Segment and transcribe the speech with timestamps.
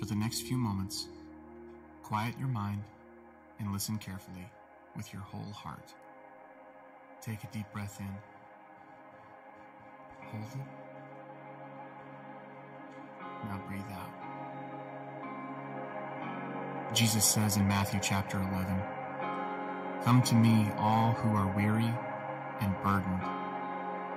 [0.00, 1.08] For the next few moments,
[2.02, 2.82] quiet your mind
[3.58, 4.50] and listen carefully
[4.96, 5.92] with your whole heart.
[7.20, 8.08] Take a deep breath in.
[10.28, 10.60] Hold it.
[13.44, 14.10] Now breathe out.
[16.94, 18.80] Jesus says in Matthew chapter 11,
[20.02, 21.92] Come to me, all who are weary
[22.62, 23.22] and burdened,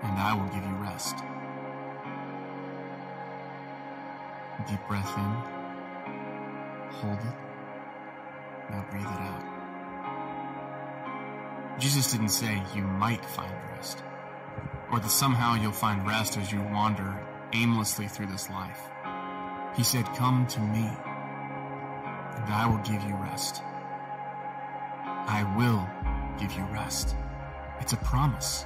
[0.02, 1.18] and I will give you rest.
[4.65, 5.63] Deep breath in.
[7.02, 7.36] Hold it.
[8.70, 9.54] Now breathe it out.
[11.79, 14.04] Jesus didn't say you might find rest,
[14.92, 17.19] or that somehow you'll find rest as you wander
[17.54, 18.79] aimlessly through this life.
[19.75, 20.88] He said, Come to me,
[22.36, 23.61] and I will give you rest.
[25.25, 25.89] I will
[26.39, 27.16] give you rest.
[27.80, 28.66] It's a promise.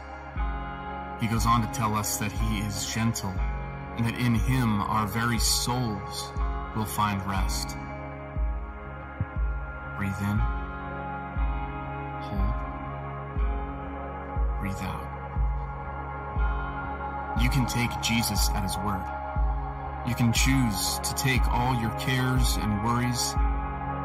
[1.20, 3.34] He goes on to tell us that he is gentle
[3.98, 6.31] and that in him our very souls
[6.75, 7.75] will find rest.
[10.08, 10.39] Breathe in,
[12.23, 12.53] hold,
[14.61, 15.03] breathe out.
[17.41, 19.03] You can take Jesus at his word.
[20.08, 23.36] You can choose to take all your cares and worries,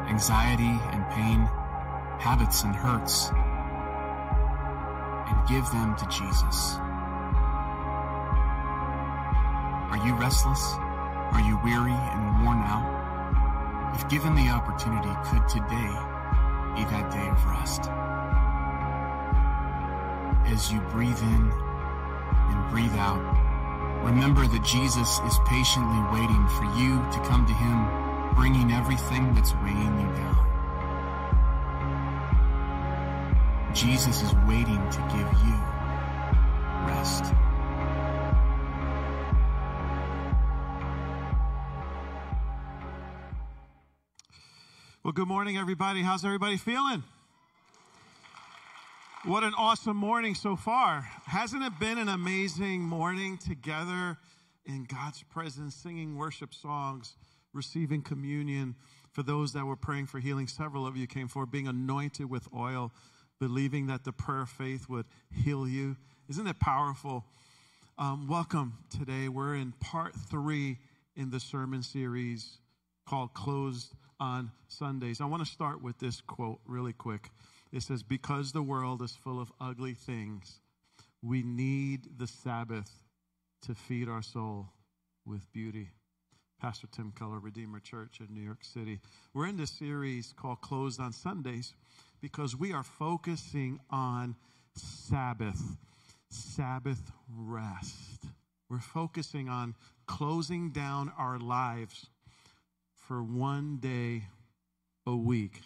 [0.09, 1.47] anxiety and pain,
[2.19, 3.29] habits and hurts,
[5.29, 6.75] and give them to Jesus.
[9.89, 10.73] Are you restless?
[11.31, 12.92] Are you weary and worn out?
[13.93, 15.93] If given the opportunity, could today
[16.75, 17.89] be that day of rest?
[20.51, 23.21] As you breathe in and breathe out,
[24.03, 29.53] remember that Jesus is patiently waiting for you to come to Him, bringing everything that's
[29.63, 30.43] weighing you down.
[33.73, 35.55] Jesus is waiting to give you
[36.87, 37.25] rest.
[45.43, 46.01] Morning, everybody.
[46.01, 47.03] How's everybody feeling?
[49.25, 51.01] What an awesome morning so far.
[51.25, 54.17] Hasn't it been an amazing morning together
[54.65, 57.17] in God's presence, singing worship songs,
[57.51, 58.75] receiving communion
[59.11, 60.47] for those that were praying for healing?
[60.47, 62.93] Several of you came forward, being anointed with oil,
[63.37, 65.97] believing that the prayer of faith would heal you.
[66.29, 67.25] Isn't it powerful?
[67.97, 69.27] Um, welcome today.
[69.27, 70.77] We're in part three
[71.17, 72.59] in the sermon series
[73.05, 75.21] called Closed on Sundays.
[75.21, 77.29] I want to start with this quote really quick.
[77.71, 80.59] It says, Because the world is full of ugly things,
[81.21, 82.91] we need the Sabbath
[83.63, 84.69] to feed our soul
[85.25, 85.89] with beauty.
[86.61, 88.99] Pastor Tim Keller, Redeemer Church in New York City.
[89.33, 91.73] We're in this series called Closed on Sundays
[92.21, 94.35] because we are focusing on
[94.75, 95.61] Sabbath,
[96.29, 98.25] Sabbath rest.
[98.69, 99.75] We're focusing on
[100.07, 102.07] closing down our lives
[103.07, 104.23] for one day
[105.05, 105.61] a week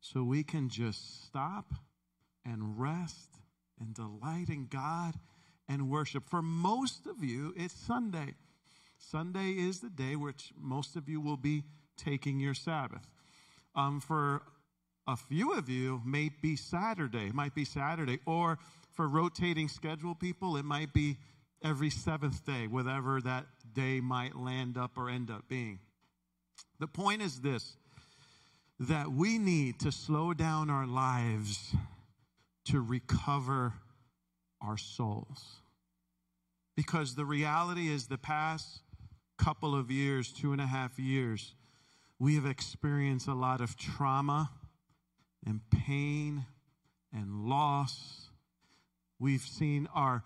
[0.00, 1.74] so we can just stop
[2.44, 3.38] and rest
[3.80, 5.14] and delight in God
[5.68, 6.28] and worship.
[6.28, 8.34] For most of you, it's Sunday.
[8.98, 11.64] Sunday is the day which most of you will be
[11.96, 13.06] taking your Sabbath.
[13.74, 14.42] Um, for
[15.06, 18.58] a few of you, may be Saturday, might be Saturday, or
[18.92, 21.18] for rotating schedule people, it might be
[21.62, 25.78] every seventh day, whatever that day might land up or end up being.
[26.78, 27.76] The point is this
[28.78, 31.74] that we need to slow down our lives
[32.66, 33.72] to recover
[34.60, 35.62] our souls.
[36.76, 38.80] Because the reality is, the past
[39.38, 41.54] couple of years, two and a half years,
[42.18, 44.50] we have experienced a lot of trauma
[45.46, 46.44] and pain
[47.12, 48.28] and loss.
[49.18, 50.22] We've seen our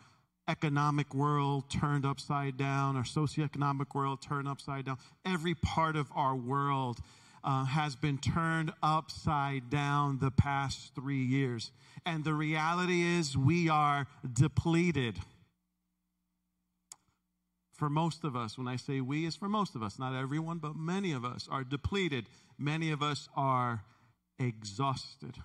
[0.50, 4.99] economic world turned upside down, our socioeconomic world turned upside down.
[5.25, 6.99] Every part of our world
[7.44, 11.71] uh, has been turned upside down the past three years.
[12.05, 15.21] And the reality is, we are depleted.
[17.72, 20.58] For most of us, when I say we, is for most of us, not everyone,
[20.58, 22.26] but many of us are depleted.
[22.58, 23.85] Many of us are
[24.38, 25.37] exhausted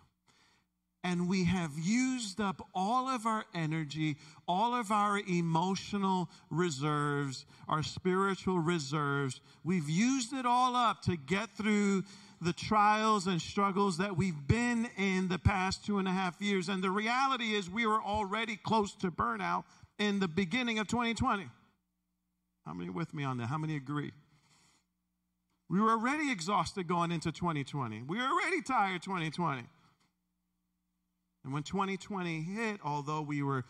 [1.05, 4.17] and we have used up all of our energy,
[4.47, 9.39] all of our emotional reserves, our spiritual reserves.
[9.63, 12.05] We've used it all up to get through
[12.41, 16.69] the trials and struggles that we've been in the past two and a half years.
[16.69, 19.65] And the reality is, we were already close to burnout
[19.99, 21.47] in the beginning of 2020.
[22.65, 23.45] How many with me on that?
[23.45, 24.11] How many agree?
[25.69, 28.01] We were already exhausted going into 2020.
[28.01, 29.65] We were already tired 2020.
[31.45, 33.65] And when 2020 hit, although we were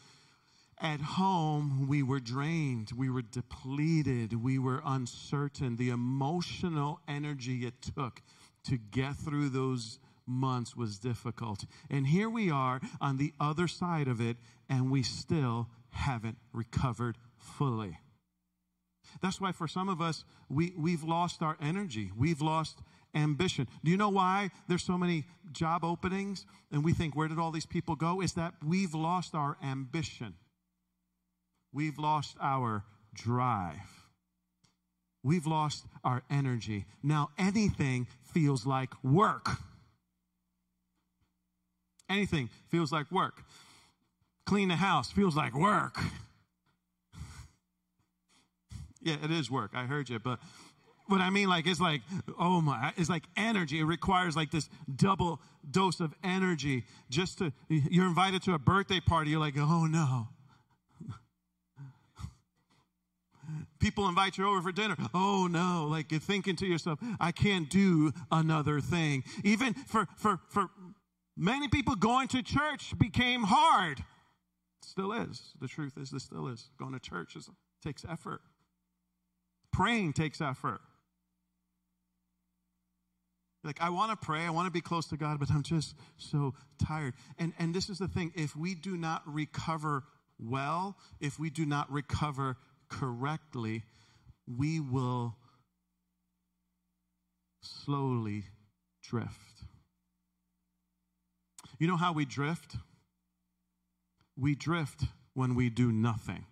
[0.80, 5.76] at home, we were drained, we were depleted, we were uncertain.
[5.76, 8.22] The emotional energy it took
[8.64, 11.66] to get through those months was difficult.
[11.90, 14.38] And here we are on the other side of it,
[14.70, 18.00] and we still haven't recovered fully.
[19.22, 22.10] That's why for some of us, we, we've lost our energy.
[22.16, 22.80] We've lost
[23.16, 23.68] ambition.
[23.84, 27.52] Do you know why there's so many job openings and we think, where did all
[27.52, 28.22] these people go?
[28.22, 30.36] Is that we've lost our ambition.
[31.74, 32.84] We've lost our
[33.14, 34.06] drive.
[35.24, 36.86] We've lost our energy.
[37.02, 39.50] Now anything feels like work.
[42.08, 43.44] Anything feels like work.
[44.46, 45.98] Clean the house feels like work.
[49.02, 49.72] yeah, it is work.
[49.74, 50.40] I heard you, but
[51.08, 52.02] what I mean, like, it's like,
[52.40, 53.80] oh my, it's like energy.
[53.80, 59.00] It requires like this double dose of energy just to, you're invited to a birthday
[59.00, 59.32] party.
[59.32, 60.28] You're like, oh no.
[63.80, 64.96] People invite you over for dinner.
[65.14, 69.24] Oh no, like you're thinking to yourself, I can't do another thing.
[69.44, 70.70] Even for, for, for
[71.38, 74.04] Many people going to church became hard.
[74.82, 75.52] Still is.
[75.60, 76.70] The truth is, this still is.
[76.80, 77.50] Going to church is,
[77.84, 78.42] takes effort.
[79.74, 80.80] Praying takes effort.
[83.66, 85.96] Like, I want to pray, I want to be close to God, but I'm just
[86.18, 86.54] so
[86.86, 87.16] tired.
[87.40, 90.04] And, and this is the thing if we do not recover
[90.38, 92.58] well, if we do not recover
[92.90, 93.84] correctly,
[94.46, 95.38] we will
[97.62, 98.44] slowly
[99.02, 99.64] drift.
[101.80, 102.76] You know how we drift?
[104.38, 106.46] We drift when we do nothing.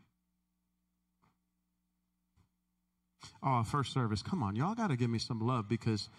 [3.41, 4.21] Oh, first service.
[4.21, 6.09] Come on, y'all got to give me some love because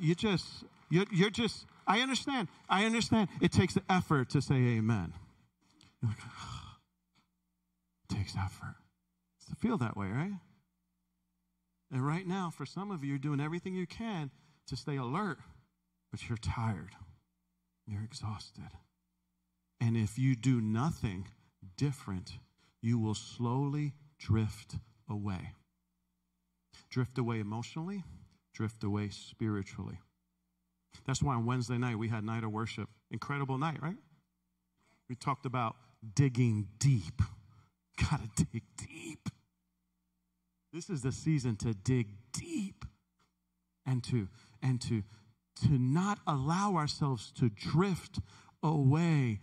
[0.00, 0.46] you just,
[0.90, 2.48] you're, you're just, I understand.
[2.68, 3.28] I understand.
[3.40, 5.12] It takes the effort to say amen.
[6.02, 6.76] Like, oh,
[8.10, 8.76] it takes effort
[9.48, 10.32] to feel that way, right?
[11.90, 14.30] And right now, for some of you, you're doing everything you can
[14.66, 15.38] to stay alert,
[16.10, 16.92] but you're tired.
[17.86, 18.70] You're exhausted.
[19.80, 21.26] And if you do nothing
[21.76, 22.32] different,
[22.80, 24.76] you will slowly drift
[25.08, 25.52] away.
[26.92, 28.04] Drift away emotionally,
[28.52, 29.98] drift away spiritually.
[31.06, 32.90] That's why on Wednesday night we had night of worship.
[33.10, 33.96] Incredible night, right?
[35.08, 35.76] We talked about
[36.14, 37.22] digging deep.
[37.98, 39.30] Gotta dig deep.
[40.70, 42.84] This is the season to dig deep
[43.86, 44.28] and to
[44.62, 45.02] and to
[45.62, 48.20] to not allow ourselves to drift
[48.62, 49.40] away,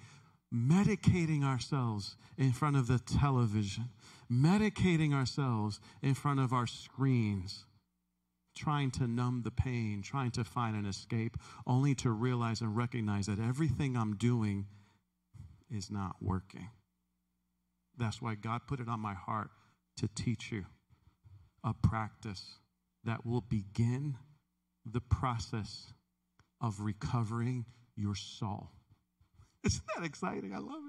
[0.54, 3.90] medicating ourselves in front of the television,
[4.32, 7.66] medicating ourselves in front of our screens,
[8.56, 13.26] trying to numb the pain, trying to find an escape, only to realize and recognize
[13.26, 14.68] that everything I'm doing
[15.70, 16.70] is not working.
[17.98, 19.50] That's why God put it on my heart
[19.98, 20.66] to teach you
[21.64, 22.60] a practice
[23.04, 24.18] that will begin
[24.86, 25.94] the process
[26.62, 27.66] of recovering
[27.96, 28.70] your soul.
[29.66, 30.54] Isn't that exciting?
[30.54, 30.84] I love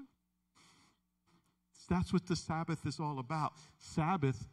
[1.89, 3.53] That's what the Sabbath is all about.
[3.77, 4.47] Sabbath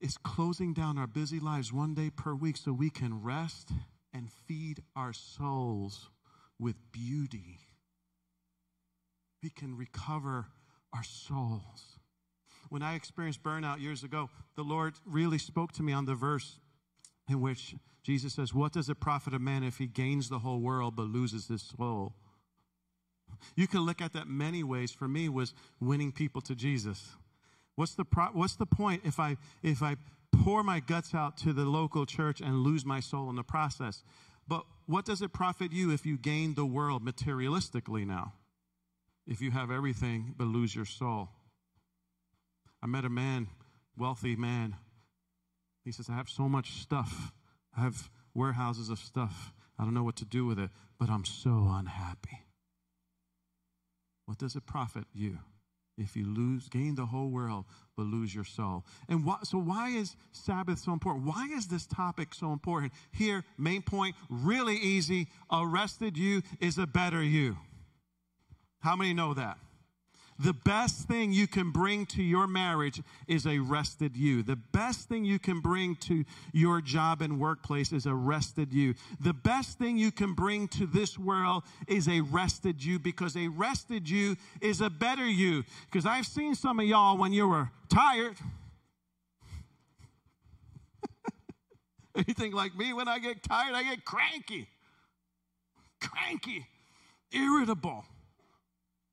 [0.00, 3.70] is closing down our busy lives one day per week so we can rest
[4.12, 6.10] and feed our souls
[6.58, 7.58] with beauty.
[9.42, 10.46] We can recover
[10.94, 11.98] our souls.
[12.68, 16.58] When I experienced burnout years ago, the Lord really spoke to me on the verse
[17.28, 20.60] in which Jesus says, What does it profit a man if he gains the whole
[20.60, 22.14] world but loses his soul?
[23.56, 24.90] You can look at that many ways.
[24.90, 27.16] For me, was winning people to Jesus.
[27.76, 29.96] What's the pro- what's the point if I if I
[30.32, 34.02] pour my guts out to the local church and lose my soul in the process?
[34.46, 38.34] But what does it profit you if you gain the world materialistically now?
[39.26, 41.28] If you have everything but lose your soul.
[42.82, 43.48] I met a man,
[43.96, 44.76] wealthy man.
[45.84, 47.32] He says, I have so much stuff.
[47.76, 49.52] I have warehouses of stuff.
[49.78, 52.40] I don't know what to do with it, but I'm so unhappy.
[54.30, 55.40] What does it profit you
[55.98, 57.64] if you lose, gain the whole world,
[57.96, 58.84] but lose your soul?
[59.08, 61.26] And why, so, why is Sabbath so important?
[61.26, 62.92] Why is this topic so important?
[63.10, 65.26] Here, main point, really easy.
[65.50, 67.56] Arrested you is a better you.
[68.78, 69.58] How many know that?
[70.42, 74.42] The best thing you can bring to your marriage is a rested you.
[74.42, 78.94] The best thing you can bring to your job and workplace is a rested you.
[79.20, 83.48] The best thing you can bring to this world is a rested you because a
[83.48, 85.62] rested you is a better you.
[85.90, 88.36] Because I've seen some of y'all when you were tired.
[92.16, 94.68] Anything like me, when I get tired, I get cranky,
[96.00, 96.66] cranky,
[97.30, 98.06] irritable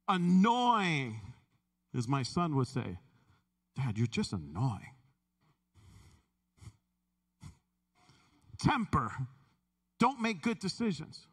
[0.08, 1.22] annoying.
[1.96, 3.00] As my son would say,
[3.76, 4.94] Dad, you're just annoying.
[8.60, 9.12] Temper.
[10.00, 11.28] Don't make good decisions.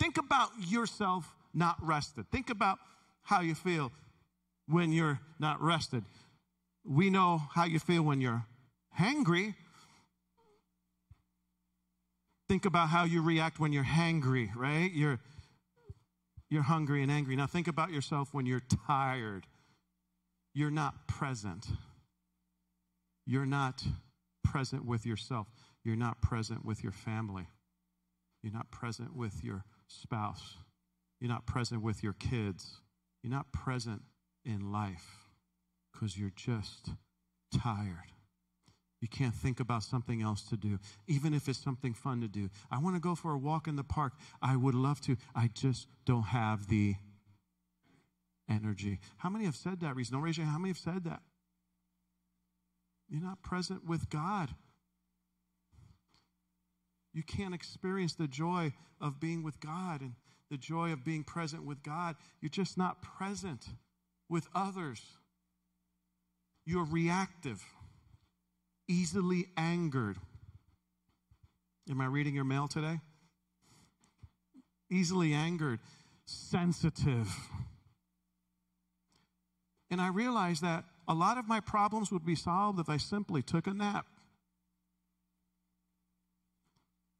[0.00, 2.26] Think about yourself not rested.
[2.30, 2.78] Think about
[3.22, 3.92] how you feel
[4.66, 6.04] when you're not rested.
[6.84, 8.44] We know how you feel when you're
[8.98, 9.54] hangry.
[12.48, 14.92] Think about how you react when you're hangry, right?
[14.92, 15.20] You're
[16.54, 17.34] you're hungry and angry.
[17.34, 19.46] Now think about yourself when you're tired.
[20.54, 21.66] You're not present.
[23.26, 23.84] You're not
[24.44, 25.48] present with yourself.
[25.82, 27.48] You're not present with your family.
[28.42, 30.58] You're not present with your spouse.
[31.20, 32.80] You're not present with your kids.
[33.22, 34.02] You're not present
[34.44, 35.28] in life
[35.92, 36.90] because you're just
[37.52, 38.13] tired.
[39.04, 42.48] You can't think about something else to do, even if it's something fun to do.
[42.70, 44.14] I want to go for a walk in the park.
[44.40, 45.18] I would love to.
[45.34, 46.94] I just don't have the
[48.48, 49.00] energy.
[49.18, 50.16] How many have said that recently?
[50.16, 50.54] Don't raise your hand.
[50.54, 51.20] How many have said that?
[53.10, 54.48] You're not present with God.
[57.12, 60.14] You can't experience the joy of being with God and
[60.50, 62.16] the joy of being present with God.
[62.40, 63.66] You're just not present
[64.30, 65.02] with others.
[66.64, 67.62] You're reactive
[68.88, 70.16] easily angered.
[71.90, 73.00] Am I reading your mail today?
[74.90, 75.80] Easily angered,
[76.24, 77.28] sensitive.
[79.90, 83.42] And I realized that a lot of my problems would be solved if I simply
[83.42, 84.06] took a nap.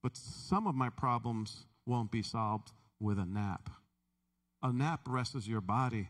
[0.02, 3.70] But some of my problems won't be solved with a nap.
[4.62, 6.08] A nap rests your body,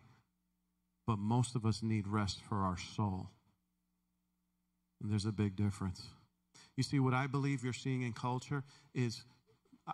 [1.06, 3.30] but most of us need rest for our soul.
[5.00, 6.02] And there's a big difference.
[6.76, 9.24] You see, what I believe you're seeing in culture is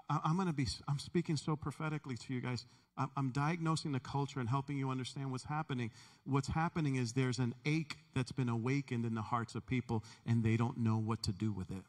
[0.09, 2.67] I, am going to be, I'm speaking so prophetically to you guys.
[2.97, 5.91] I'm, I'm diagnosing the culture and helping you understand what's happening.
[6.25, 10.45] What's happening is there's an ache that's been awakened in the hearts of people, and
[10.45, 11.83] they don't know what to do with it.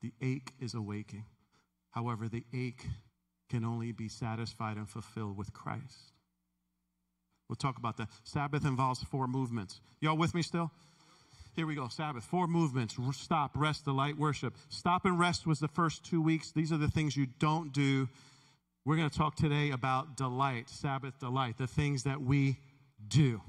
[0.00, 1.24] The ache is awaking.
[1.90, 2.86] However, the ache
[3.50, 6.11] can only be satisfied and fulfilled with Christ.
[7.52, 8.08] We'll talk about that.
[8.24, 9.82] Sabbath involves four movements.
[10.00, 10.70] Y'all with me still?
[11.54, 11.86] Here we go.
[11.88, 12.96] Sabbath, four movements.
[13.12, 14.54] Stop, rest, delight, worship.
[14.70, 16.50] Stop and rest was the first two weeks.
[16.50, 18.08] These are the things you don't do.
[18.86, 22.56] We're going to talk today about delight, Sabbath delight, the things that we
[23.06, 23.42] do.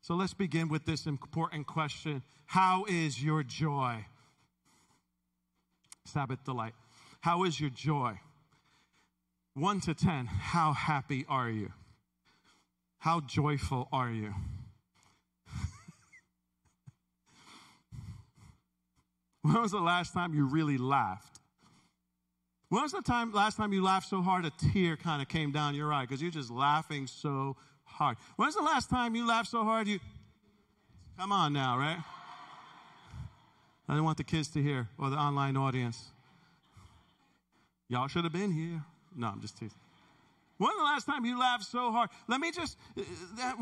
[0.00, 4.06] So let's begin with this important question How is your joy?
[6.06, 6.72] Sabbath delight.
[7.20, 8.20] How is your joy?
[9.52, 11.72] One to ten, how happy are you?
[12.98, 14.34] How joyful are you?
[19.42, 21.40] when was the last time you really laughed?
[22.68, 25.52] When was the time last time you laughed so hard a tear kind of came
[25.52, 28.18] down your eye because you're just laughing so hard?
[28.36, 30.00] When's the last time you laughed so hard you
[31.18, 31.98] Come on now, right?
[33.88, 36.12] I didn't want the kids to hear or the online audience.
[37.88, 38.84] Y'all should have been here.
[39.16, 39.80] No, I'm just teasing.
[40.58, 42.10] When the last time you laughed so hard?
[42.26, 43.52] Let me just, uh,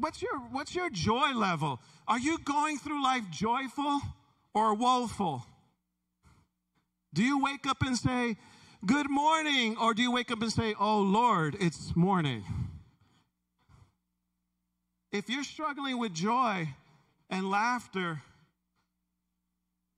[0.00, 1.80] what's your, what's your joy level?
[2.08, 4.00] Are you going through life joyful
[4.52, 5.46] or woeful?
[7.14, 8.36] Do you wake up and say,
[8.84, 9.76] good morning?
[9.80, 12.42] Or do you wake up and say, oh Lord, it's morning?
[15.12, 16.70] If you're struggling with joy
[17.30, 18.22] and laughter,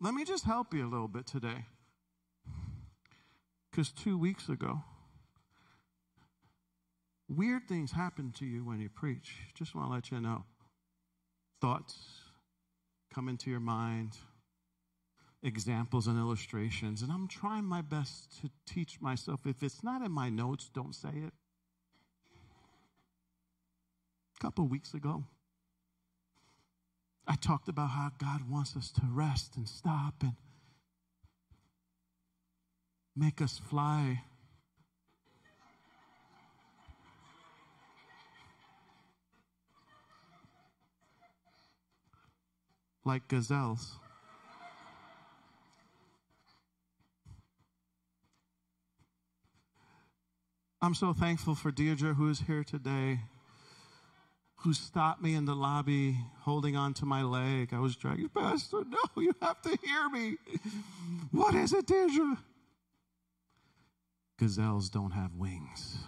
[0.01, 1.65] let me just help you a little bit today.
[3.71, 4.83] Because two weeks ago,
[7.37, 9.37] Weird things happen to you when you preach.
[9.55, 10.45] Just want to let you know.
[11.61, 11.97] Thoughts
[13.13, 14.13] come into your mind,
[15.43, 19.47] examples and illustrations, and I'm trying my best to teach myself.
[19.47, 21.33] If it's not in my notes, don't say it.
[24.37, 25.25] A couple weeks ago,
[27.27, 30.35] I talked about how God wants us to rest and stop and
[33.17, 34.23] make us fly
[43.05, 43.99] like gazelles.
[50.81, 53.21] I'm so thankful for Deirdre, who is here today,
[54.57, 57.71] who stopped me in the lobby holding on to my leg.
[57.73, 60.37] I was dragging, Pastor, no, you have to hear me.
[61.31, 62.37] What is it, Deirdre?
[64.39, 65.99] Gazelles don't have wings.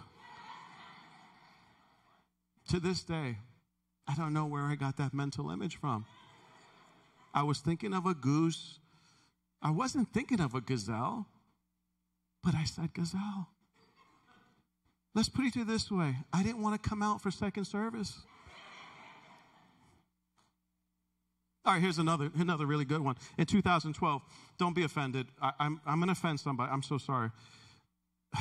[2.69, 3.37] to this day,
[4.07, 6.05] I don't know where I got that mental image from.
[7.37, 8.79] I was thinking of a goose.
[9.61, 11.27] I wasn't thinking of a gazelle,
[12.43, 13.49] but I said gazelle.
[15.13, 18.17] Let's put it this way I didn't want to come out for second service.
[21.63, 23.17] All right, here's another, another really good one.
[23.37, 24.23] In 2012,
[24.57, 25.27] don't be offended.
[25.39, 26.71] I, I'm, I'm going to offend somebody.
[26.71, 27.29] I'm so sorry.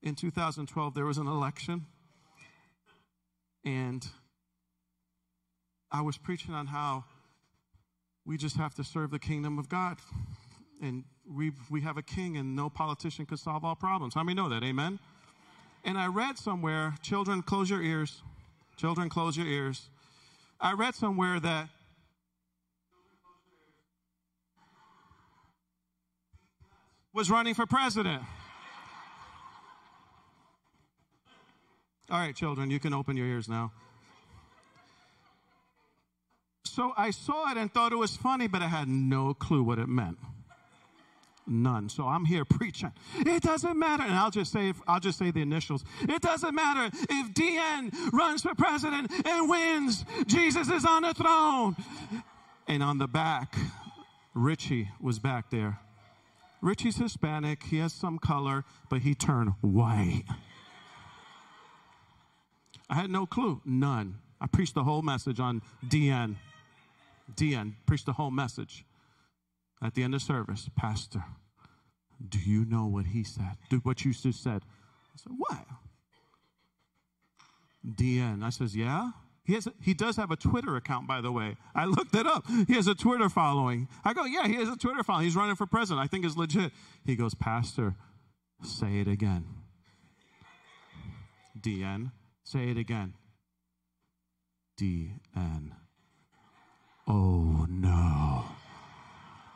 [0.00, 1.86] In 2012, there was an election,
[3.64, 4.06] and
[5.90, 7.04] I was preaching on how
[8.26, 9.96] we just have to serve the kingdom of God.
[10.82, 14.14] And we, we have a king, and no politician could solve all problems.
[14.14, 14.62] How many know that?
[14.62, 14.98] Amen?
[15.84, 18.22] And I read somewhere, children, close your ears.
[18.76, 19.88] Children, close your ears.
[20.60, 21.68] I read somewhere that
[27.12, 28.22] was running for president.
[32.10, 33.70] All right, children, you can open your ears now.
[36.64, 39.78] So I saw it and thought it was funny, but I had no clue what
[39.78, 40.16] it meant.
[41.46, 41.88] None.
[41.88, 42.92] So I'm here preaching.
[43.16, 44.04] It doesn't matter.
[44.04, 45.84] And I'll just say, I'll just say the initials.
[46.02, 50.04] It doesn't matter if DN runs for president and wins.
[50.26, 51.76] Jesus is on the throne.
[52.66, 53.56] And on the back,
[54.34, 55.80] Richie was back there.
[56.60, 57.62] Richie's Hispanic.
[57.64, 60.24] He has some color, but he turned white.
[62.90, 63.60] I had no clue.
[63.64, 64.18] None.
[64.40, 66.36] I preached the whole message on DN.
[67.34, 68.84] DN preached the whole message.
[69.82, 71.24] At the end of service, Pastor,
[72.26, 73.56] do you know what he said?
[73.70, 74.62] Do what you just said.
[75.14, 75.66] I said, What?
[77.86, 78.42] DN.
[78.42, 79.10] I says, Yeah.
[79.44, 81.56] He, has a, he does have a Twitter account, by the way.
[81.74, 82.44] I looked it up.
[82.66, 83.88] He has a Twitter following.
[84.04, 85.24] I go, Yeah, he has a Twitter following.
[85.26, 86.04] He's running for president.
[86.04, 86.72] I think it's legit.
[87.04, 87.94] He goes, Pastor,
[88.62, 89.44] say it again.
[91.60, 92.10] DN.
[92.48, 93.12] Say it again.
[94.80, 95.72] DN.
[97.06, 98.44] Oh no.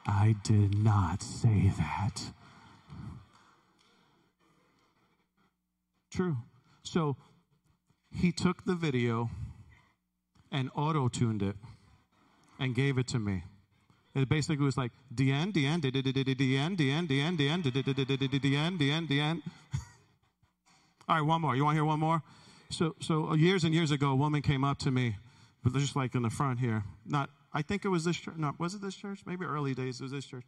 [0.06, 2.20] I did not say that.
[6.10, 6.36] True.
[6.82, 7.16] So
[8.14, 9.30] he took the video
[10.50, 11.56] and auto tuned it
[12.60, 13.44] and gave it to me.
[14.14, 19.42] It basically was like DN, DN, DN, DN, DN, DN, DN, DN, DN, DN.
[21.08, 21.56] All right, one more.
[21.56, 22.22] You want to hear one more?
[22.72, 25.16] So, so years and years ago, a woman came up to me,
[25.62, 26.84] but just like in the front here.
[27.04, 28.36] Not, I think it was this church.
[28.38, 29.20] No, was it this church?
[29.26, 30.44] Maybe early days it was this church.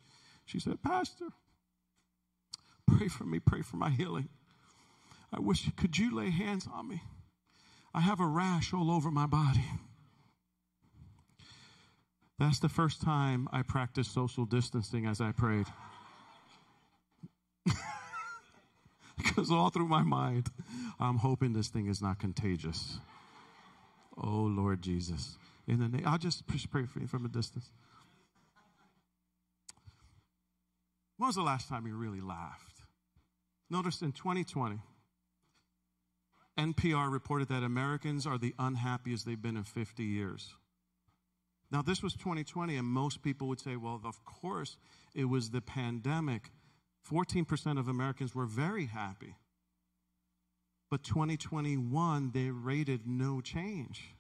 [0.46, 1.26] She said, Pastor,
[2.87, 4.30] pray for me, pray for my healing.
[5.32, 7.02] I wish, could you lay hands on me?
[7.92, 9.64] I have a rash all over my body.
[12.38, 15.66] That's the first time I practiced social distancing as I prayed.
[19.37, 20.48] because all through my mind,
[21.00, 22.98] I'm hoping this thing is not contagious.
[24.16, 25.37] Oh, Lord Jesus.
[25.66, 27.70] In the name, I'll just pray for you from a distance.
[31.16, 32.82] When was the last time you really laughed?
[33.70, 34.78] Notice in 2020,
[36.58, 40.54] NPR reported that Americans are the unhappiest they've been in 50 years.
[41.70, 44.76] Now, this was 2020, and most people would say, well, of course,
[45.14, 46.50] it was the pandemic.
[47.11, 49.37] 14% of Americans were very happy.
[50.90, 54.14] But 2021, they rated no change.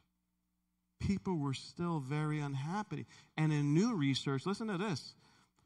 [1.00, 3.06] People were still very unhappy.
[3.36, 5.14] And in new research, listen to this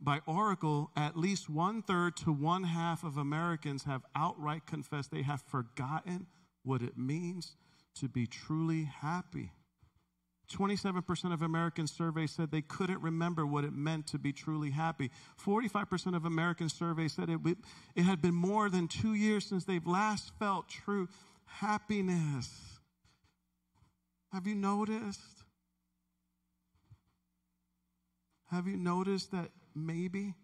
[0.01, 5.23] by Oracle, at least one third to one half of Americans have outright confessed they
[5.23, 6.27] have forgotten
[6.63, 7.57] what it means
[7.97, 9.53] to be truly happy.
[10.49, 15.11] 27% of Americans surveyed said they couldn't remember what it meant to be truly happy.
[15.45, 17.41] 45% of Americans surveyed said it,
[17.95, 21.09] it had been more than two years since they've last felt true
[21.45, 22.81] happiness.
[24.33, 25.21] Have you noticed?
[28.51, 30.35] Have you noticed that maybe,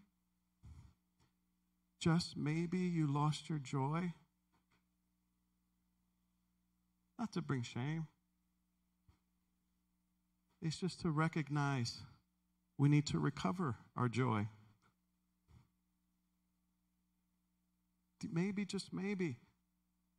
[1.99, 4.13] just maybe, you lost your joy?
[7.19, 8.09] Not to bring shame
[10.65, 11.99] it's just to recognize
[12.79, 14.49] we need to recover our joy.
[18.33, 19.37] Maybe, just maybe,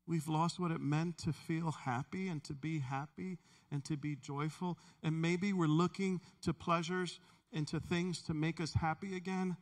[0.05, 3.39] we've lost what it meant to feel happy and to be happy
[3.71, 4.77] and to be joyful.
[5.01, 7.19] And maybe we're looking to pleasures
[7.51, 9.58] and to things to make us happy again.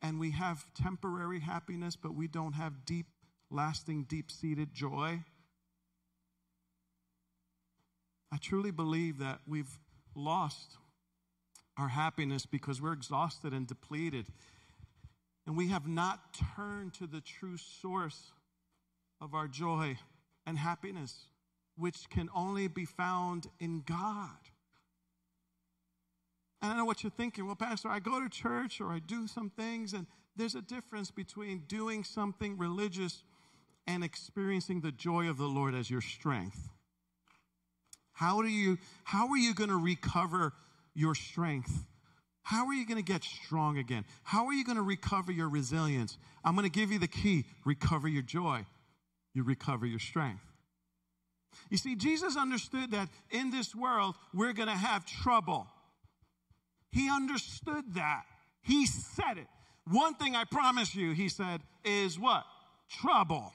[0.00, 3.06] And we have temporary happiness, but we don't have deep,
[3.50, 5.20] lasting, deep seated joy.
[8.34, 9.78] I truly believe that we've
[10.16, 10.76] lost
[11.78, 14.26] our happiness because we're exhausted and depleted.
[15.46, 18.32] And we have not turned to the true source
[19.20, 19.98] of our joy
[20.44, 21.28] and happiness,
[21.76, 24.30] which can only be found in God.
[26.60, 27.46] And I know what you're thinking.
[27.46, 31.12] Well, Pastor, I go to church or I do some things, and there's a difference
[31.12, 33.22] between doing something religious
[33.86, 36.73] and experiencing the joy of the Lord as your strength.
[38.14, 40.52] How do you how are you going to recover
[40.94, 41.84] your strength?
[42.42, 44.04] How are you going to get strong again?
[44.22, 46.18] How are you going to recover your resilience?
[46.44, 47.44] I'm going to give you the key.
[47.64, 48.66] Recover your joy.
[49.32, 50.42] You recover your strength.
[51.70, 55.66] You see, Jesus understood that in this world we're going to have trouble.
[56.90, 58.24] He understood that.
[58.62, 59.46] He said it.
[59.90, 62.44] One thing I promise you, he said, is what?
[62.88, 63.52] Trouble.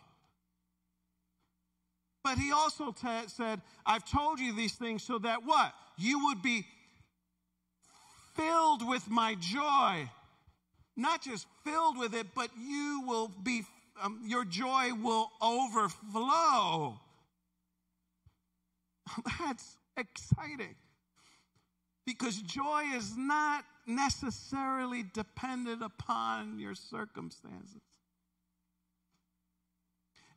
[2.24, 5.74] But he also t- said, I've told you these things so that what?
[5.98, 6.66] You would be
[8.36, 10.10] filled with my joy.
[10.96, 13.64] Not just filled with it, but you will be,
[14.02, 17.00] um, your joy will overflow.
[19.40, 20.76] That's exciting
[22.06, 27.82] because joy is not necessarily dependent upon your circumstances.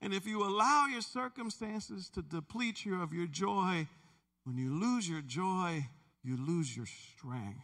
[0.03, 3.87] And if you allow your circumstances to deplete you of your joy,
[4.45, 5.87] when you lose your joy,
[6.25, 7.63] you lose your strength.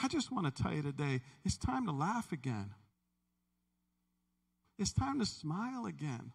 [0.00, 2.70] I just want to tell you today it's time to laugh again.
[4.78, 6.32] It's time to smile again.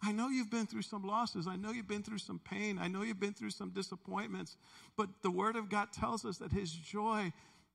[0.00, 1.48] I know you've been through some losses.
[1.48, 2.78] I know you've been through some pain.
[2.78, 4.56] I know you've been through some disappointments.
[4.96, 7.32] But the Word of God tells us that His joy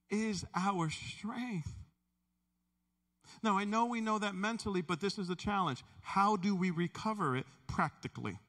[0.09, 1.73] is our strength.
[3.43, 5.83] Now, I know we know that mentally, but this is the challenge.
[6.01, 8.39] How do we recover it practically?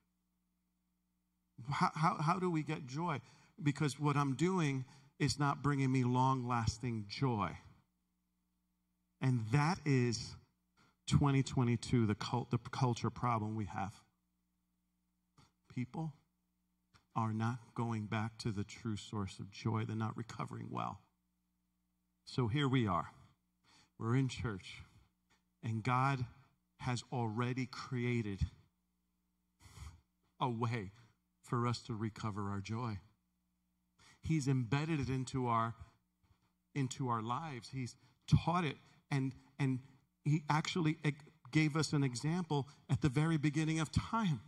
[1.71, 3.21] How, how, how do we get joy?
[3.63, 4.85] Because what I'm doing
[5.19, 7.51] is not bringing me long lasting joy.
[9.21, 10.37] And that is
[11.09, 13.93] 2022, the, cult, the culture problem we have.
[15.75, 16.13] People
[17.17, 21.01] are not going back to the true source of joy, they're not recovering well.
[22.25, 23.11] So here we are.
[23.99, 24.83] We're in church,
[25.63, 26.25] and God
[26.79, 28.41] has already created
[30.41, 30.93] a way
[31.43, 32.99] for us to recover our joy.
[34.21, 35.75] He's embedded it into our
[36.75, 37.71] into our lives.
[37.73, 37.97] He's
[38.29, 38.77] taught it
[39.11, 39.81] and and
[40.25, 40.99] he actually
[41.51, 44.41] gave us an example at the very beginning of time.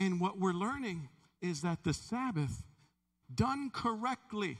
[0.00, 1.08] And what we're learning
[1.40, 2.64] is that the Sabbath
[3.32, 4.58] done correctly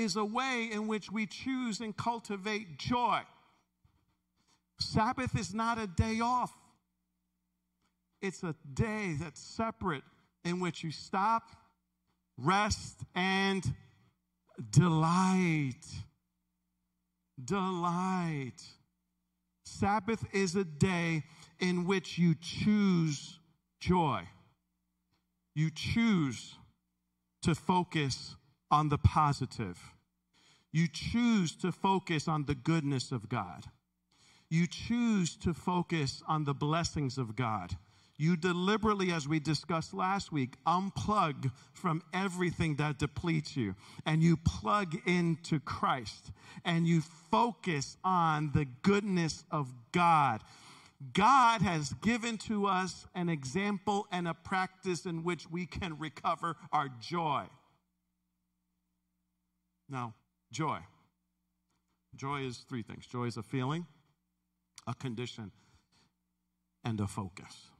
[0.00, 3.20] is a way in which we choose and cultivate joy.
[4.78, 6.52] Sabbath is not a day off,
[8.22, 10.02] it's a day that's separate
[10.42, 11.50] in which you stop,
[12.38, 13.74] rest, and
[14.70, 15.84] delight.
[17.42, 18.62] Delight.
[19.64, 21.24] Sabbath is a day
[21.58, 23.38] in which you choose
[23.80, 24.22] joy.
[25.54, 26.56] You choose
[27.42, 28.36] to focus
[28.70, 29.78] on the positive.
[30.72, 33.66] You choose to focus on the goodness of God.
[34.48, 37.76] You choose to focus on the blessings of God.
[38.16, 44.36] You deliberately, as we discussed last week, unplug from everything that depletes you and you
[44.36, 46.30] plug into Christ
[46.64, 50.42] and you focus on the goodness of God.
[51.14, 56.56] God has given to us an example and a practice in which we can recover
[56.72, 57.44] our joy.
[59.90, 60.14] Now,
[60.52, 60.78] joy.
[62.14, 63.86] Joy is three things joy is a feeling,
[64.86, 65.52] a condition,
[66.84, 67.70] and a focus.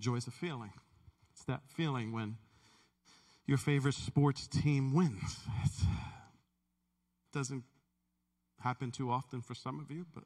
[0.00, 0.72] Joy is a feeling.
[1.32, 2.36] It's that feeling when
[3.46, 5.38] your favorite sports team wins.
[5.64, 5.72] It
[7.32, 7.64] doesn't
[8.60, 10.24] happen too often for some of you, but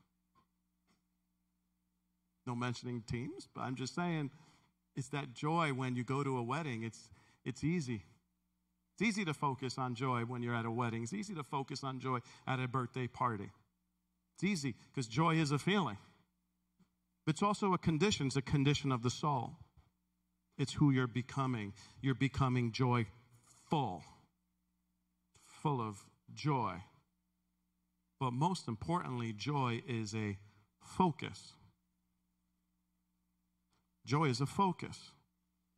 [2.47, 4.31] no mentioning teams, but I'm just saying
[4.97, 6.83] it's that joy when you go to a wedding.
[6.83, 7.11] It's
[7.45, 8.03] it's easy.
[8.99, 11.05] It's easy to focus on joy when you're at a wedding.
[11.05, 13.51] It's easy to focus on joy at a birthday party.
[14.35, 15.99] It's easy because joy is a feeling.
[17.29, 19.53] It's also a condition, it's a condition of the soul.
[20.57, 21.75] It's who you're becoming.
[22.01, 24.03] You're becoming joyful,
[25.45, 26.83] full of joy.
[28.19, 30.39] But most importantly, joy is a
[30.83, 31.53] focus.
[34.05, 35.13] Joy is a focus,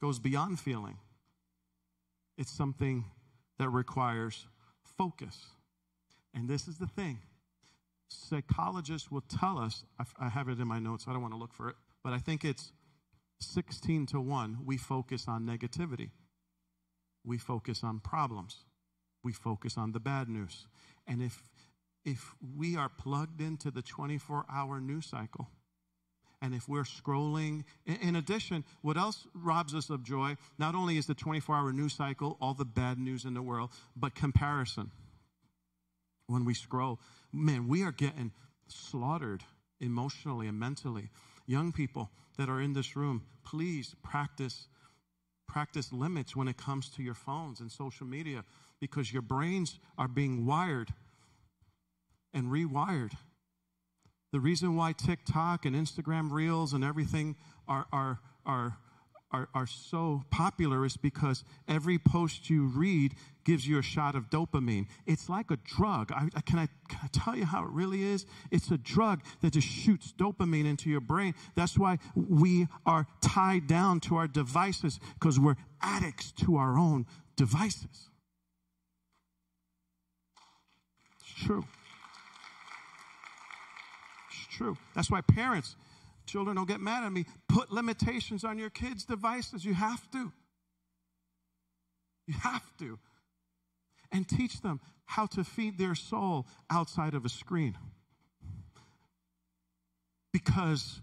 [0.01, 0.97] goes beyond feeling.
[2.41, 3.05] It's something
[3.59, 4.47] that requires
[4.83, 5.37] focus.
[6.33, 7.19] And this is the thing
[8.09, 9.85] psychologists will tell us,
[10.19, 12.19] I have it in my notes, I don't want to look for it, but I
[12.19, 12.73] think it's
[13.41, 16.11] 16 to 1, we focus on negativity.
[17.25, 18.65] We focus on problems.
[19.23, 20.67] We focus on the bad news.
[21.07, 21.43] And if
[22.07, 25.51] if we are plugged into the 24 hour news cycle
[26.43, 30.37] And if we're scrolling, in addition, what else robs us of joy?
[30.59, 33.71] Not only is the 24 hour news cycle all the bad news in the world,
[33.95, 34.91] but comparison.
[36.27, 36.99] When we scroll,
[37.33, 38.33] man, we are getting
[38.69, 39.43] slaughtered
[39.81, 41.11] emotionally and mentally.
[41.47, 44.69] Young people that are in this room, please practice
[45.47, 48.45] practice limits when it comes to your phones and social media
[48.81, 50.95] because your brains are being wired
[52.33, 53.13] and rewired.
[54.33, 58.79] The reason why TikTok and Instagram Reels and everything are, are, are
[59.33, 63.15] are, are so popular is because every post you read
[63.45, 64.87] gives you a shot of dopamine.
[65.07, 66.13] It's like a drug.
[66.13, 68.27] I, I, can, I, can I tell you how it really is?
[68.51, 71.35] It's a drug that just shoots dopamine into your brain.
[71.55, 77.07] That's why we are tied down to our devices because we're addicts to our own
[77.37, 78.11] devices.
[81.21, 81.65] It's true.
[84.61, 84.77] True.
[84.95, 85.75] That's why parents,
[86.27, 87.25] Children, don't get mad at me.
[87.49, 89.65] Put limitations on your kids' devices.
[89.65, 90.31] You have to.
[92.27, 92.99] You have to.
[94.13, 97.77] And teach them how to feed their soul outside of a screen.
[100.33, 101.01] Because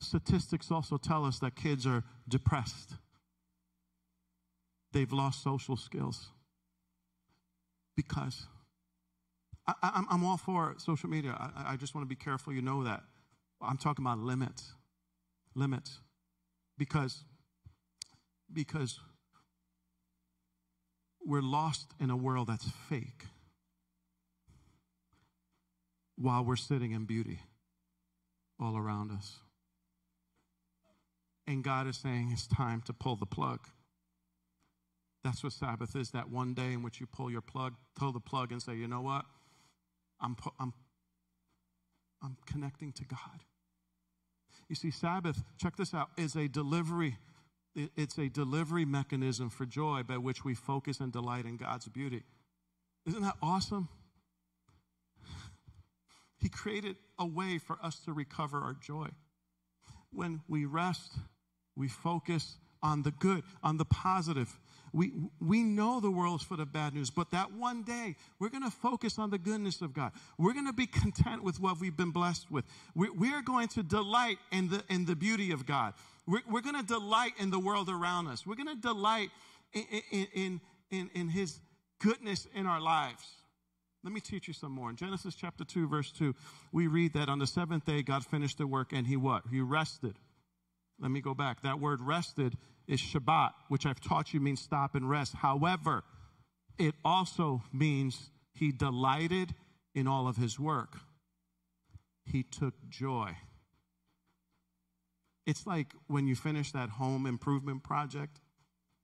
[0.00, 2.92] statistics also tell us that kids are depressed,
[4.92, 6.28] they've lost social skills.
[7.96, 8.46] Because
[9.82, 11.36] I, am all for social media.
[11.38, 13.02] I, I just want to be careful you know that.
[13.60, 14.72] I'm talking about limits.
[15.54, 15.98] Limits.
[16.78, 17.24] Because,
[18.52, 19.00] because
[21.24, 23.24] we're lost in a world that's fake
[26.16, 27.40] while we're sitting in beauty
[28.60, 29.36] all around us.
[31.46, 33.60] And God is saying it's time to pull the plug.
[35.24, 38.20] That's what Sabbath is that one day in which you pull your plug, pull the
[38.20, 39.24] plug, and say, you know what?
[40.20, 40.72] I'm, I'm,
[42.22, 43.44] I'm connecting to God.
[44.68, 47.16] You see, Sabbath, check this out, is a delivery.
[47.74, 52.24] It's a delivery mechanism for joy by which we focus and delight in God's beauty.
[53.06, 53.88] Isn't that awesome?
[56.38, 59.08] He created a way for us to recover our joy.
[60.12, 61.12] When we rest,
[61.76, 64.58] we focus on the good, on the positive.
[64.92, 68.64] We, we know the world's full of bad news, but that one day we're going
[68.64, 70.12] to focus on the goodness of God.
[70.38, 72.64] We're going to be content with what we've been blessed with.
[72.94, 75.94] We, we are going to delight in the, in the beauty of God.
[76.26, 78.46] We're, we're going to delight in the world around us.
[78.46, 79.30] We're going to delight
[79.72, 81.60] in, in, in, in His
[81.98, 83.24] goodness in our lives.
[84.04, 84.90] Let me teach you some more.
[84.90, 86.34] In Genesis chapter 2, verse 2,
[86.72, 89.44] we read that on the seventh day, God finished the work and He what?
[89.50, 90.14] He rested.
[91.00, 91.62] Let me go back.
[91.62, 92.56] That word rested
[92.88, 95.34] is Shabbat, which I've taught you means stop and rest.
[95.34, 96.02] However,
[96.78, 99.54] it also means he delighted
[99.94, 100.96] in all of his work.
[102.24, 103.36] He took joy.
[105.46, 108.40] It's like when you finish that home improvement project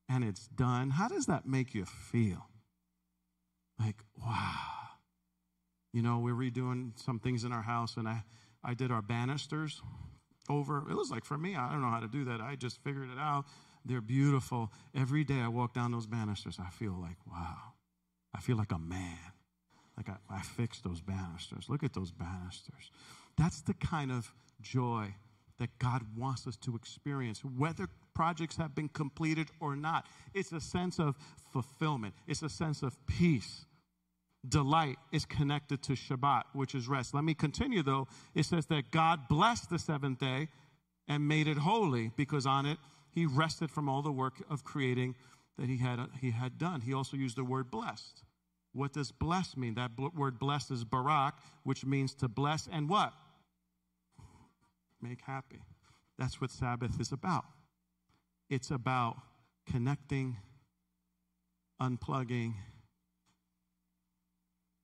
[0.09, 0.91] and it's done.
[0.91, 2.47] How does that make you feel?
[3.79, 4.75] Like, wow.
[5.93, 8.25] You know, we're redoing some things in our house, and I,
[8.63, 9.81] I did our banisters
[10.49, 10.79] over.
[10.91, 12.41] It was like for me, I don't know how to do that.
[12.41, 13.45] I just figured it out.
[13.85, 14.73] They're beautiful.
[14.95, 17.75] Every day I walk down those banisters, I feel like, wow.
[18.35, 19.19] I feel like a man.
[19.97, 21.67] Like I, I fixed those banisters.
[21.69, 22.91] Look at those banisters.
[23.37, 25.15] That's the kind of joy
[25.59, 30.07] that God wants us to experience, whether projects have been completed or not.
[30.35, 31.17] It's a sense of
[31.53, 33.67] fulfillment, it's a sense of peace.
[34.47, 37.15] Delight is connected to Shabbat, which is rest.
[37.15, 38.09] Let me continue though.
[38.35, 40.49] It says that God blessed the seventh day
[41.09, 42.79] and made it holy because on it
[43.15, 45.15] he rested from all the work of creating
[45.57, 46.81] that he had, he had done.
[46.81, 48.25] He also used the word blessed.
[48.73, 49.75] What does blessed mean?
[49.75, 53.13] That word blessed is barak, which means to bless and what?
[55.01, 55.63] Make happy.
[56.19, 57.45] That's what Sabbath is about.
[58.51, 59.17] It's about
[59.71, 60.37] connecting,
[61.81, 62.55] unplugging,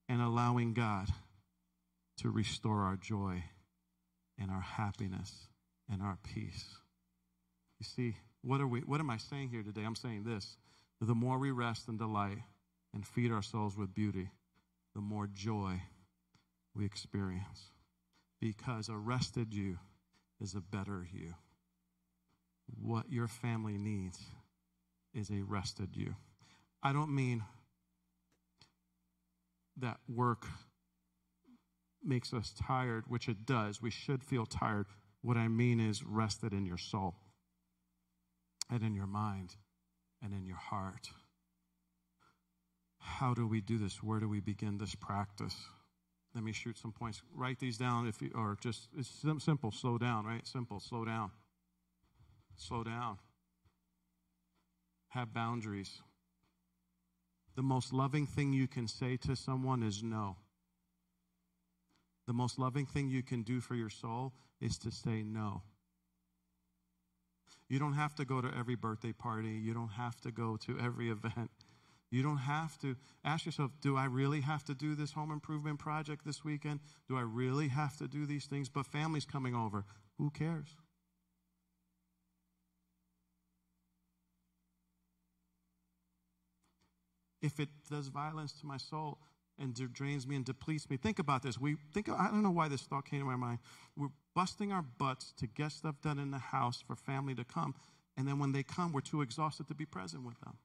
[0.08, 1.08] and allowing God
[2.18, 3.42] to restore our joy
[4.38, 5.48] and our happiness
[5.90, 6.64] and our peace.
[7.80, 9.82] You see, what are we what am I saying here today?
[9.84, 10.56] I'm saying this.
[11.00, 12.38] The more we rest and delight
[12.92, 14.30] and feed our souls with beauty,
[14.94, 15.80] the more joy
[16.74, 17.72] we experience.
[18.38, 19.78] Because a rested you
[20.40, 21.34] is a better you.
[22.82, 24.18] What your family needs
[25.14, 26.14] is a rested you.
[26.82, 27.44] I don't mean
[29.78, 30.46] that work
[32.04, 33.80] makes us tired, which it does.
[33.80, 34.86] We should feel tired.
[35.22, 37.14] What I mean is rested in your soul
[38.70, 39.56] and in your mind
[40.22, 41.10] and in your heart.
[42.98, 44.02] How do we do this?
[44.02, 45.56] Where do we begin this practice?
[46.34, 47.22] Let me shoot some points.
[47.34, 50.46] Write these down if you, or just, it's simple, slow down, right?
[50.46, 51.30] Simple, slow down.
[52.56, 53.18] Slow down.
[55.08, 56.02] Have boundaries.
[57.56, 60.36] The most loving thing you can say to someone is no.
[62.26, 65.62] The most loving thing you can do for your soul is to say no.
[67.70, 69.50] You don't have to go to every birthday party.
[69.50, 71.50] You don't have to go to every event.
[72.10, 75.78] You don't have to ask yourself, do I really have to do this home improvement
[75.78, 76.80] project this weekend?
[77.08, 78.68] Do I really have to do these things?
[78.68, 79.84] But family's coming over.
[80.18, 80.74] Who cares?
[87.40, 89.18] If it does violence to my soul
[89.58, 91.58] and drains me and depletes me, think about this.
[91.58, 93.60] We think I don't know why this thought came to my mind.
[93.96, 97.74] We're busting our butts to get stuff done in the house for family to come,
[98.16, 100.56] and then when they come, we're too exhausted to be present with them.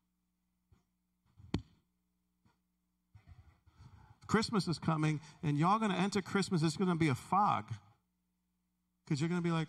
[4.28, 6.63] Christmas is coming, and y'all going to enter Christmas.
[6.63, 7.65] It's going to be a fog.
[9.06, 9.67] Because you're going to be like,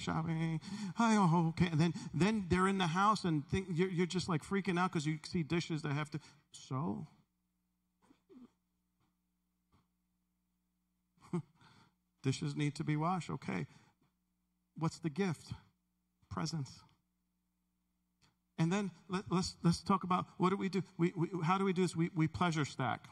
[0.00, 0.58] shopping,
[0.98, 1.68] oh, okay.
[1.70, 4.90] And then, then they're in the house, and think, you're, you're just like freaking out
[4.90, 6.20] because you see dishes that have to.
[6.52, 7.06] So?
[12.22, 13.30] Dishes need to be washed.
[13.30, 13.66] Okay.
[14.76, 15.52] What's the gift?
[16.30, 16.80] Presence.
[18.58, 20.82] And then let, us let's, let's talk about what do we do?
[20.98, 21.96] We, we, how do we do this?
[21.96, 23.06] We, we pleasure stack.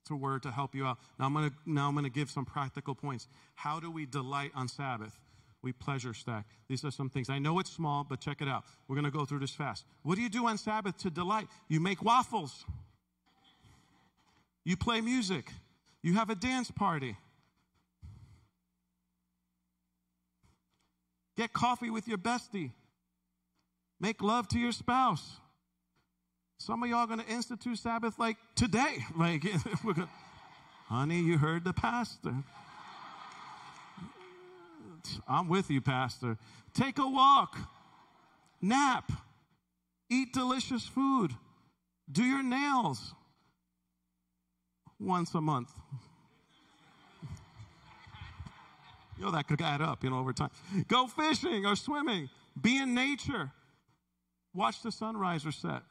[0.00, 0.98] It's a word to help you out.
[1.18, 3.28] Now I'm gonna now I'm gonna give some practical points.
[3.54, 5.18] How do we delight on Sabbath?
[5.62, 6.46] We pleasure stack.
[6.68, 7.28] These are some things.
[7.28, 8.64] I know it's small, but check it out.
[8.86, 9.84] We're gonna go through this fast.
[10.02, 11.48] What do you do on Sabbath to delight?
[11.68, 12.64] You make waffles.
[14.64, 15.50] You play music.
[16.02, 17.16] You have a dance party.
[21.36, 22.72] Get coffee with your bestie.
[24.00, 25.38] Make love to your spouse.
[26.58, 29.04] Some of y'all are going to institute Sabbath like today.
[29.16, 29.42] Like,
[29.84, 30.08] gonna,
[30.88, 32.34] honey, you heard the pastor.
[35.28, 36.36] I'm with you, pastor.
[36.74, 37.56] Take a walk,
[38.60, 39.12] nap,
[40.10, 41.32] eat delicious food,
[42.10, 43.14] do your nails
[44.98, 45.70] once a month.
[49.18, 50.50] You know, that could add up, you know, over time.
[50.88, 52.28] Go fishing or swimming,
[52.60, 53.52] be in nature.
[54.54, 55.82] Watch the sunrise or set.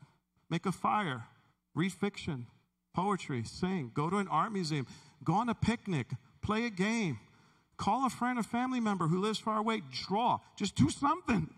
[0.49, 1.25] Make a fire.
[1.73, 2.47] Read fiction,
[2.93, 3.91] poetry, sing.
[3.93, 4.87] Go to an art museum.
[5.23, 6.07] Go on a picnic.
[6.41, 7.19] Play a game.
[7.77, 9.81] Call a friend or family member who lives far away.
[9.91, 10.39] Draw.
[10.55, 11.49] Just do something.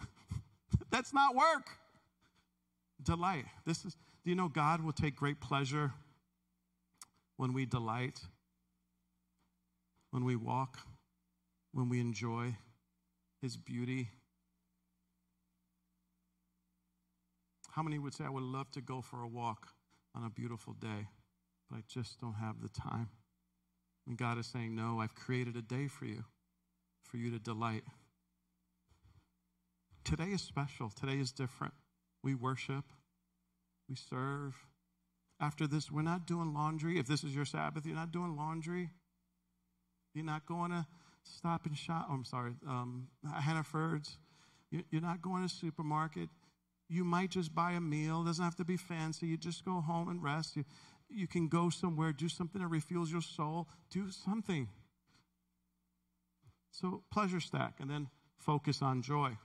[0.90, 1.68] That's not work.
[3.02, 3.46] Delight.
[3.66, 5.92] This is, do you know God will take great pleasure
[7.36, 8.20] when we delight,
[10.10, 10.78] when we walk,
[11.72, 12.56] when we enjoy
[13.40, 14.10] His beauty
[17.78, 19.68] How many would say, I would love to go for a walk
[20.12, 21.06] on a beautiful day,
[21.70, 23.08] but I just don't have the time?
[24.04, 26.24] And God is saying, No, I've created a day for you,
[27.04, 27.84] for you to delight.
[30.04, 30.90] Today is special.
[30.90, 31.72] Today is different.
[32.24, 32.84] We worship,
[33.88, 34.56] we serve.
[35.40, 36.98] After this, we're not doing laundry.
[36.98, 38.90] If this is your Sabbath, you're not doing laundry.
[40.14, 40.84] You're not going to
[41.36, 42.06] stop and shop.
[42.10, 44.18] Oh, I'm sorry, um, Hannaford's.
[44.70, 46.28] You're not going to supermarket.
[46.88, 48.22] You might just buy a meal.
[48.22, 49.26] It doesn't have to be fancy.
[49.26, 50.56] You just go home and rest.
[50.56, 50.64] You,
[51.08, 53.68] you can go somewhere, do something that refuels your soul.
[53.90, 54.68] Do something.
[56.70, 59.38] So, pleasure stack, and then focus on joy.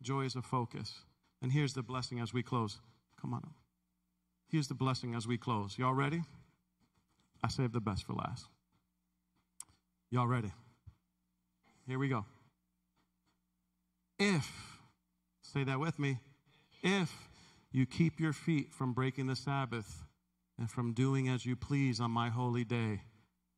[0.00, 0.94] Joy is a focus.
[1.40, 2.80] And here's the blessing as we close.
[3.20, 3.50] Come on.
[4.48, 5.78] Here's the blessing as we close.
[5.78, 6.22] Y'all ready?
[7.42, 8.46] I saved the best for last.
[10.10, 10.52] Y'all ready?
[11.86, 12.24] Here we go.
[14.18, 14.50] If,
[15.40, 16.18] say that with me,
[16.82, 17.12] if
[17.72, 20.04] you keep your feet from breaking the Sabbath
[20.58, 23.02] and from doing as you please on my holy day.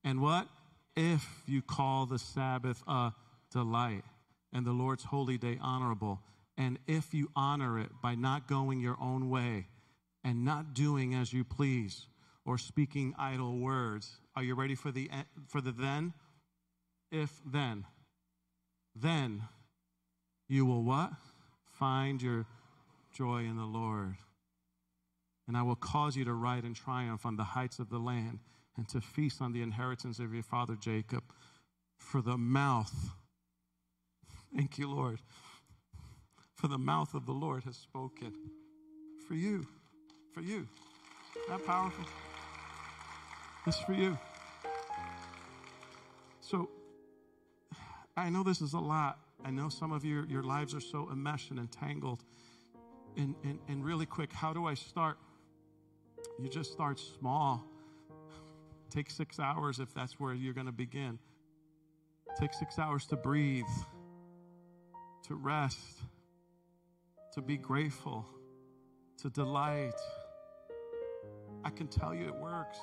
[0.02, 0.48] And what?
[0.96, 3.12] If you call the Sabbath a
[3.50, 4.04] delight
[4.52, 6.20] and the Lord's holy day honorable,
[6.56, 9.66] and if you honor it by not going your own way
[10.22, 12.06] and not doing as you please
[12.44, 14.18] or speaking idle words.
[14.37, 15.10] Are you ready for the
[15.48, 16.14] for the then?
[17.10, 17.84] If then,
[18.94, 19.42] then
[20.48, 21.11] you will what?
[21.78, 22.46] Find your
[23.12, 24.16] joy in the Lord.
[25.46, 28.38] And I will cause you to ride in triumph on the heights of the land
[28.77, 31.23] and to feast on the inheritance of your father Jacob.
[31.98, 33.10] For the mouth,
[34.54, 35.18] thank you, Lord,
[36.54, 38.33] for the mouth of the Lord has spoken.
[39.27, 39.66] For you,
[40.33, 40.66] for you.
[41.48, 42.04] Not powerful.
[43.66, 44.18] It's for you.
[46.40, 46.68] So,
[48.17, 49.19] I know this is a lot.
[49.44, 52.25] I know some of your, your lives are so enmeshed and entangled
[53.17, 55.19] and, and, and really quick, how do I start?
[56.38, 57.65] You just start small.
[58.90, 61.19] Take six hours if that's where you're going to begin.
[62.38, 63.65] Take six hours to breathe,
[65.27, 65.79] to rest,
[67.35, 68.27] to be grateful,
[69.23, 70.00] to delight.
[71.65, 72.79] I can tell you it works.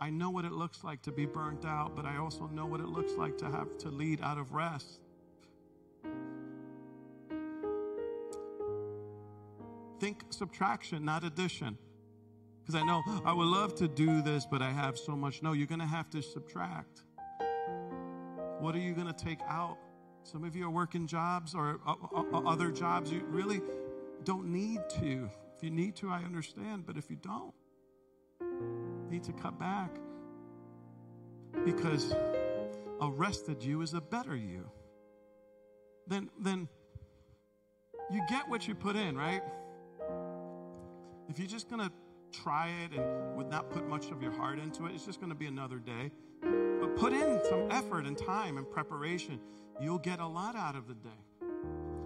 [0.00, 2.80] I know what it looks like to be burnt out, but I also know what
[2.80, 5.00] it looks like to have to lead out of rest.
[9.98, 11.78] Think subtraction, not addition.
[12.60, 15.42] Because I know I would love to do this, but I have so much.
[15.42, 17.04] No, you're going to have to subtract.
[18.58, 19.78] What are you going to take out?
[20.24, 23.60] Some of you are working jobs or uh, uh, uh, other jobs you really
[24.24, 25.30] don't need to.
[25.56, 27.54] If you need to, I understand, but if you don't,
[29.10, 29.90] need to cut back
[31.64, 32.14] because
[33.00, 34.68] a rested you is a better you.
[36.06, 36.68] Then, then
[38.10, 39.42] you get what you put in, right?
[41.28, 41.92] If you're just going to
[42.32, 45.30] try it and would not put much of your heart into it, it's just going
[45.30, 46.10] to be another day.
[46.42, 49.40] But put in some effort and time and preparation.
[49.80, 51.08] You'll get a lot out of the day.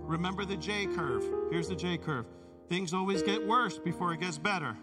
[0.03, 1.25] Remember the J curve.
[1.51, 2.27] Here's the J curve.
[2.69, 4.77] Things always get worse before it gets better.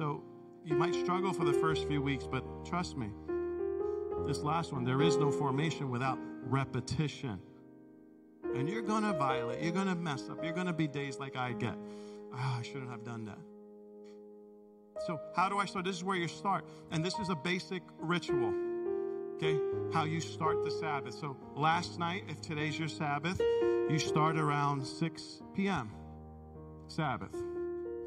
[0.00, 0.22] So
[0.64, 3.10] you might struggle for the first few weeks, but trust me,
[4.26, 7.38] this last one, there is no formation without repetition.
[8.54, 11.18] And you're going to violate, you're going to mess up, you're going to be days
[11.18, 11.74] like I get.
[12.32, 13.40] Oh, I shouldn't have done that.
[15.06, 15.84] So, how do I start?
[15.84, 16.64] This is where you start.
[16.90, 18.54] And this is a basic ritual,
[19.34, 19.60] okay?
[19.92, 21.12] How you start the Sabbath.
[21.12, 23.38] So, last night, if today's your Sabbath,
[23.90, 25.90] you start around 6 p.m.
[26.88, 27.36] Sabbath.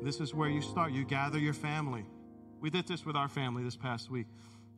[0.04, 0.92] This is where you start.
[0.92, 2.06] You gather your family.
[2.60, 4.28] We did this with our family this past week.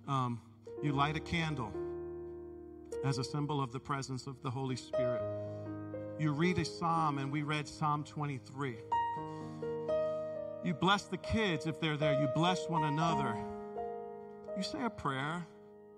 [0.07, 0.39] Um,
[0.83, 1.73] you light a candle
[3.03, 5.23] as a symbol of the presence of the Holy Spirit.
[6.19, 8.77] You read a psalm, and we read Psalm 23.
[10.63, 12.19] You bless the kids if they're there.
[12.21, 13.35] You bless one another.
[14.55, 15.45] You say a prayer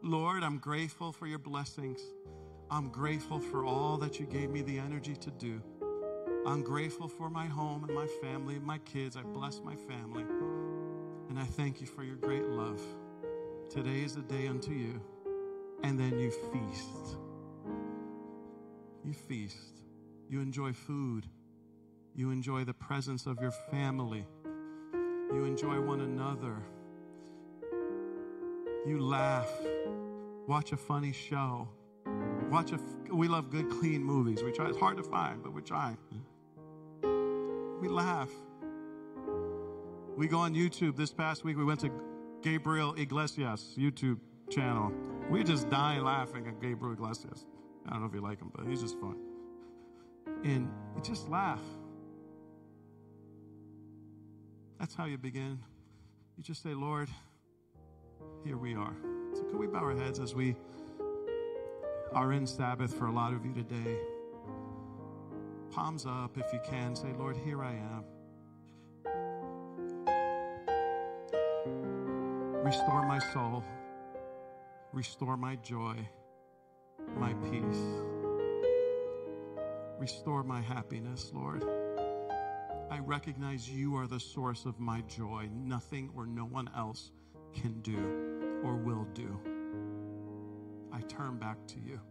[0.03, 1.99] Lord, I'm grateful for your blessings.
[2.69, 5.61] I'm grateful for all that you gave me the energy to do.
[6.46, 9.18] I'm grateful for my home and my family, my kids.
[9.18, 10.26] I bless my family.
[11.30, 12.82] And I thank you for your great love.
[13.70, 15.02] Today is a day unto you.
[15.84, 17.18] And then you feast.
[19.04, 19.82] You feast.
[20.30, 21.28] You enjoy food.
[22.16, 24.26] You enjoy the presence of your family.
[25.34, 26.56] You enjoy one another.
[28.86, 29.50] You laugh.
[30.48, 31.68] Watch a funny show.
[32.50, 32.80] Watch a.
[33.14, 34.42] We love good, clean movies.
[34.42, 34.70] We try.
[34.70, 35.98] It's hard to find, but we're trying.
[37.80, 38.32] We laugh.
[40.15, 40.95] We go on YouTube.
[40.95, 41.91] This past week, we went to
[42.41, 44.17] Gabriel Iglesias YouTube
[44.49, 44.91] channel.
[45.30, 47.45] We just dying laughing at Gabriel Iglesias.
[47.86, 49.17] I don't know if you like him, but he's just fun.
[50.43, 51.61] And you just laugh.
[54.80, 55.59] That's how you begin.
[56.36, 57.09] You just say, Lord,
[58.43, 58.95] here we are.
[59.34, 60.55] So, could we bow our heads as we
[62.13, 63.97] are in Sabbath for a lot of you today?
[65.78, 66.95] Palms up if you can.
[66.95, 68.03] Say, Lord, here I am.
[72.63, 73.63] Restore my soul.
[74.91, 75.95] Restore my joy,
[77.15, 77.84] my peace.
[79.99, 81.63] Restore my happiness, Lord.
[82.89, 85.47] I recognize you are the source of my joy.
[85.53, 87.11] Nothing or no one else
[87.53, 89.39] can do or will do.
[90.91, 92.01] I turn back to you.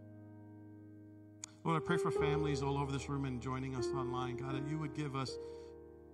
[1.67, 4.65] Lord, I pray for families all over this room and joining us online, God, that
[4.69, 5.37] you would give us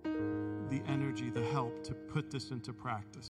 [0.02, 3.28] the energy, the help to put this into practice.